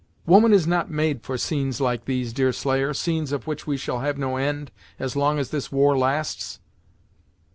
[0.25, 4.17] "Woman is not made for scenes like these, Deerslayer, scenes of which we shall have
[4.17, 6.57] no end, as long as this war lasts."